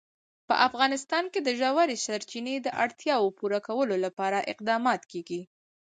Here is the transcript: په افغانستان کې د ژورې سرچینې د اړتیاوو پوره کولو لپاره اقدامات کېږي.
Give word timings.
په 0.47 0.55
افغانستان 0.67 1.23
کې 1.33 1.39
د 1.43 1.49
ژورې 1.59 1.95
سرچینې 2.05 2.55
د 2.61 2.67
اړتیاوو 2.83 3.35
پوره 3.37 3.59
کولو 3.67 3.95
لپاره 4.05 4.45
اقدامات 4.53 5.01
کېږي. 5.11 5.41